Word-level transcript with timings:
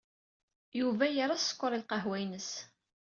Yuba 0.79 1.05
yerra 1.09 1.37
sskeṛ 1.39 1.71
i 1.73 1.79
lqahwa-ines. 1.81 2.51